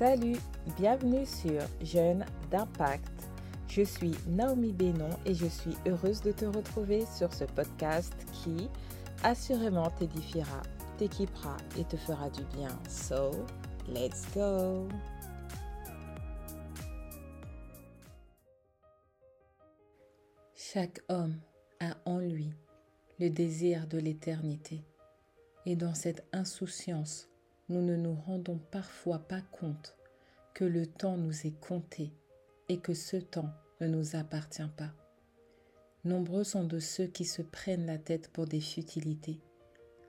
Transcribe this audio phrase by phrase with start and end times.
[0.00, 0.38] Salut,
[0.78, 3.06] bienvenue sur Jeunes d'impact.
[3.68, 8.70] Je suis Naomi Bénon et je suis heureuse de te retrouver sur ce podcast qui
[9.22, 10.62] assurément t'édifiera,
[10.96, 12.70] t'équipera et te fera du bien.
[12.88, 13.44] So,
[13.90, 14.88] let's go!
[20.54, 21.38] Chaque homme
[21.78, 22.54] a en lui
[23.18, 24.82] le désir de l'éternité.
[25.66, 27.29] Et dans cette insouciance,
[27.70, 29.96] nous ne nous rendons parfois pas compte
[30.54, 32.12] que le temps nous est compté
[32.68, 34.92] et que ce temps ne nous appartient pas.
[36.04, 39.38] Nombreux sont de ceux qui se prennent la tête pour des futilités,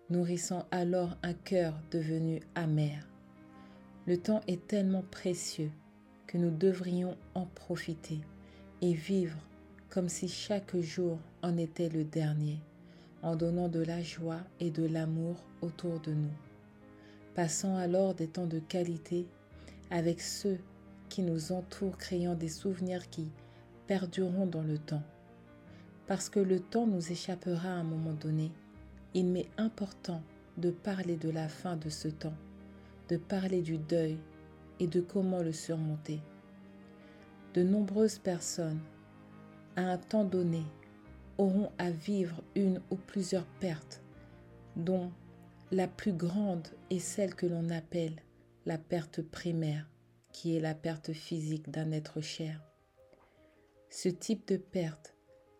[0.09, 3.07] nourrissant alors un cœur devenu amer.
[4.07, 5.71] Le temps est tellement précieux
[6.25, 8.21] que nous devrions en profiter
[8.81, 9.37] et vivre
[9.91, 12.59] comme si chaque jour en était le dernier,
[13.21, 16.50] en donnant de la joie et de l'amour autour de nous.
[17.35, 19.27] Passant alors des temps de qualité
[19.89, 20.59] avec ceux
[21.09, 23.29] qui nous entourent, créant des souvenirs qui
[23.87, 25.03] perdureront dans le temps.
[26.07, 28.51] Parce que le temps nous échappera à un moment donné,
[29.13, 30.21] il m'est important
[30.57, 32.35] de parler de la fin de ce temps,
[33.09, 34.17] de parler du deuil
[34.79, 36.19] et de comment le surmonter.
[37.53, 38.79] De nombreuses personnes
[39.75, 40.63] à un temps donné,
[41.37, 44.01] auront à vivre une ou plusieurs pertes,
[44.75, 45.11] dont
[45.71, 48.17] la plus grande est celle que l'on appelle
[48.65, 49.89] la perte primaire,
[50.33, 52.61] qui est la perte physique d'un être cher.
[53.89, 55.15] Ce type de perte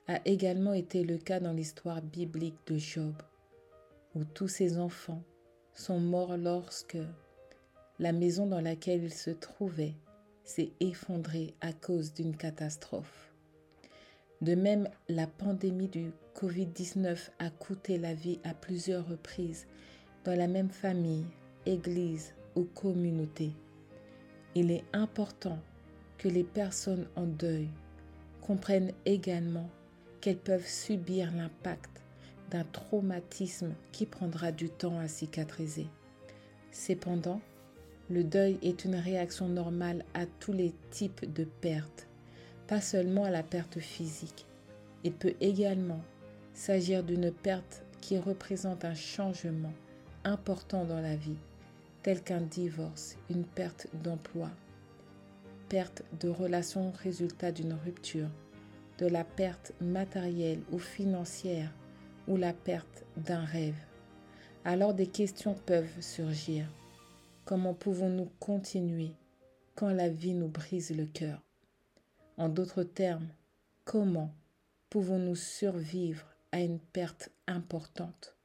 [0.07, 3.13] a également été le cas dans l'histoire biblique de Job,
[4.13, 5.23] où tous ses enfants
[5.73, 6.97] sont morts lorsque
[7.99, 9.95] la maison dans laquelle il se trouvait
[10.43, 13.31] s'est effondrée à cause d'une catastrophe.
[14.41, 19.67] De même, la pandémie du Covid-19 a coûté la vie à plusieurs reprises
[20.23, 21.25] dans la même famille,
[21.65, 23.51] église ou communauté.
[24.55, 25.59] Il est important
[26.17, 27.69] que les personnes en deuil
[28.41, 29.69] comprennent également
[30.19, 32.01] qu'elles peuvent subir l'impact
[32.49, 35.87] d'un traumatisme qui prendra du temps à cicatriser.
[36.71, 37.41] Cependant,
[38.09, 42.07] le deuil est une réaction normale à tous les types de pertes
[42.71, 44.45] pas seulement à la perte physique.
[45.03, 45.99] Il peut également
[46.53, 49.73] s'agir d'une perte qui représente un changement
[50.23, 51.39] important dans la vie,
[52.03, 54.49] tel qu'un divorce, une perte d'emploi,
[55.69, 58.29] perte de relation résultat d'une rupture,
[58.97, 61.71] de la perte matérielle ou financière
[62.27, 63.79] ou la perte d'un rêve.
[64.63, 66.65] Alors des questions peuvent surgir.
[67.45, 69.11] Comment pouvons-nous continuer
[69.75, 71.41] quand la vie nous brise le cœur?
[72.37, 73.29] En d'autres termes,
[73.85, 74.31] comment
[74.89, 78.35] pouvons-nous survivre à une perte importante?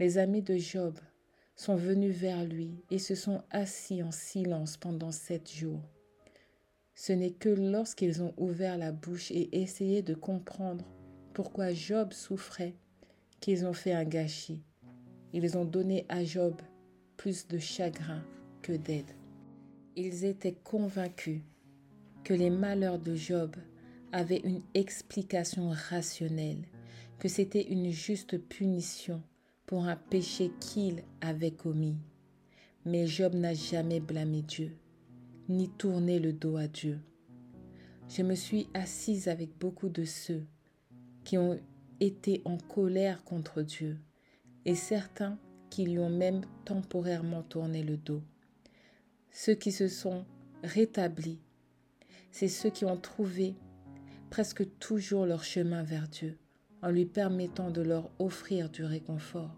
[0.00, 0.96] Les amis de Job
[1.56, 5.82] sont venus vers lui et se sont assis en silence pendant sept jours.
[6.94, 10.84] Ce n'est que lorsqu'ils ont ouvert la bouche et essayé de comprendre
[11.34, 12.76] pourquoi Job souffrait
[13.40, 14.62] qu'ils ont fait un gâchis.
[15.32, 16.54] Ils ont donné à Job
[17.16, 18.24] plus de chagrin
[18.62, 19.10] que d'aide.
[19.96, 21.40] Ils étaient convaincus
[22.22, 23.56] que les malheurs de Job
[24.12, 26.62] avaient une explication rationnelle,
[27.18, 29.20] que c'était une juste punition
[29.68, 31.96] pour un péché qu'il avait commis.
[32.84, 34.76] Mais Job n'a jamais blâmé Dieu,
[35.48, 36.98] ni tourné le dos à Dieu.
[38.08, 40.42] Je me suis assise avec beaucoup de ceux
[41.22, 41.60] qui ont
[42.00, 44.00] été en colère contre Dieu
[44.64, 45.38] et certains
[45.70, 48.22] qui lui ont même temporairement tourné le dos.
[49.30, 50.24] Ceux qui se sont
[50.64, 51.38] rétablis
[52.30, 53.56] c'est ceux qui ont trouvé
[54.30, 56.38] presque toujours leur chemin vers Dieu
[56.82, 59.57] en lui permettant de leur offrir du réconfort.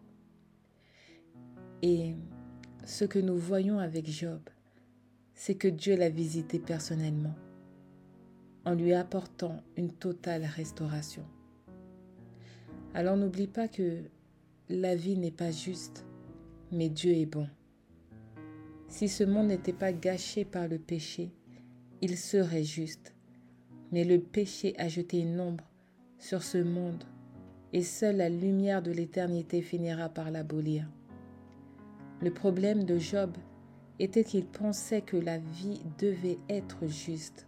[1.83, 2.15] Et
[2.85, 4.41] ce que nous voyons avec Job,
[5.35, 7.35] c'est que Dieu l'a visité personnellement
[8.65, 11.25] en lui apportant une totale restauration.
[12.93, 14.03] Alors n'oublie pas que
[14.69, 16.05] la vie n'est pas juste,
[16.71, 17.49] mais Dieu est bon.
[18.89, 21.31] Si ce monde n'était pas gâché par le péché,
[22.03, 23.15] il serait juste.
[23.93, 25.65] Mais le péché a jeté une ombre
[26.19, 27.03] sur ce monde
[27.73, 30.89] et seule la lumière de l'éternité finira par l'abolir.
[32.23, 33.31] Le problème de Job
[33.99, 37.47] était qu'il pensait que la vie devait être juste.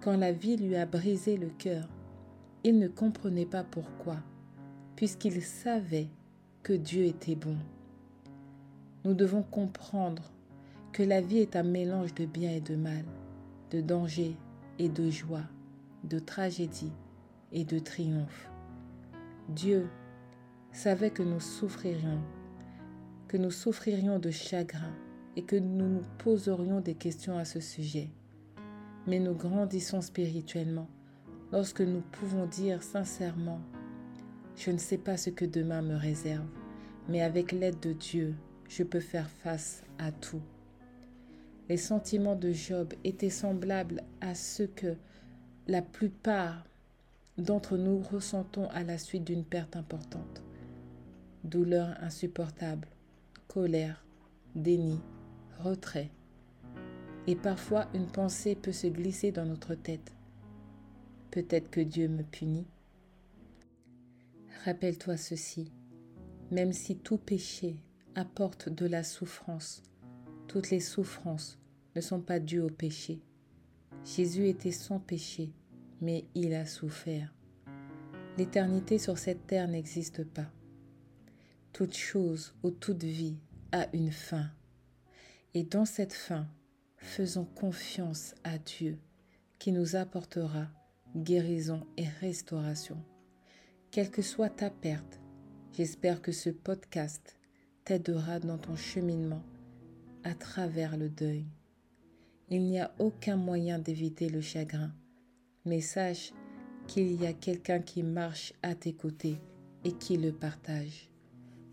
[0.00, 1.88] Quand la vie lui a brisé le cœur,
[2.64, 4.16] il ne comprenait pas pourquoi,
[4.96, 6.08] puisqu'il savait
[6.62, 7.56] que Dieu était bon.
[9.04, 10.32] Nous devons comprendre
[10.92, 13.04] que la vie est un mélange de bien et de mal
[13.70, 14.36] de danger
[14.78, 15.44] et de joie,
[16.04, 16.92] de tragédie
[17.52, 18.48] et de triomphe.
[19.48, 19.88] Dieu
[20.72, 22.20] savait que nous souffririons,
[23.36, 24.96] que nous souffririons de chagrin
[25.36, 28.08] et que nous nous poserions des questions à ce sujet.
[29.06, 30.88] Mais nous grandissons spirituellement
[31.52, 33.60] lorsque nous pouvons dire sincèrement,
[34.56, 36.46] je ne sais pas ce que demain me réserve,
[37.10, 38.34] mais avec l'aide de Dieu,
[38.70, 40.40] je peux faire face à tout.
[41.68, 44.96] Les sentiments de Job étaient semblables à ceux que
[45.66, 46.64] la plupart
[47.36, 50.42] d'entre nous ressentons à la suite d'une perte importante.
[51.44, 52.88] Douleur insupportable,
[53.56, 54.04] colère,
[54.54, 55.00] déni,
[55.60, 56.10] retrait.
[57.26, 60.12] Et parfois une pensée peut se glisser dans notre tête.
[61.30, 62.66] Peut-être que Dieu me punit.
[64.66, 65.72] Rappelle-toi ceci,
[66.50, 67.76] même si tout péché
[68.14, 69.82] apporte de la souffrance,
[70.48, 71.58] toutes les souffrances
[71.94, 73.22] ne sont pas dues au péché.
[74.04, 75.50] Jésus était sans péché,
[76.02, 77.32] mais il a souffert.
[78.36, 80.52] L'éternité sur cette terre n'existe pas.
[81.72, 83.38] Toute chose ou toute vie
[83.72, 84.50] a une fin.
[85.54, 86.46] Et dans cette fin,
[86.96, 88.98] faisons confiance à Dieu
[89.58, 90.68] qui nous apportera
[91.16, 93.02] guérison et restauration.
[93.90, 95.20] Quelle que soit ta perte,
[95.72, 97.38] j'espère que ce podcast
[97.84, 99.42] t'aidera dans ton cheminement
[100.24, 101.46] à travers le deuil.
[102.48, 104.92] Il n'y a aucun moyen d'éviter le chagrin,
[105.64, 106.32] mais sache
[106.86, 109.40] qu'il y a quelqu'un qui marche à tes côtés
[109.84, 111.08] et qui le partage.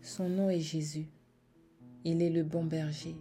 [0.02, 1.08] Son nom est Jésus.
[2.06, 3.16] Il est le bon berger,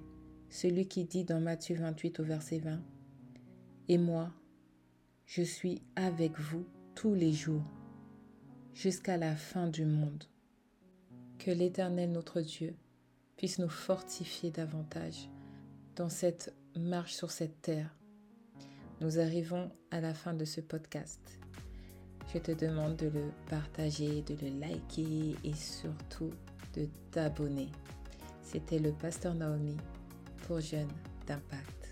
[0.50, 2.82] celui qui dit dans Matthieu 28 au verset 20,
[3.88, 4.30] Et moi,
[5.26, 7.64] je suis avec vous tous les jours
[8.74, 10.26] jusqu'à la fin du monde.
[11.40, 12.76] Que l'Éternel notre Dieu
[13.38, 15.30] puisse nous fortifier davantage
[15.96, 17.96] dans cette marche sur cette terre.
[19.00, 21.40] Nous arrivons à la fin de ce podcast.
[22.34, 26.32] Je te demande de le partager, de le liker et surtout
[26.76, 27.70] de t'abonner.
[28.54, 29.76] C'était le pasteur Naomi
[30.46, 30.88] pour Jeunes
[31.26, 31.83] d'impact.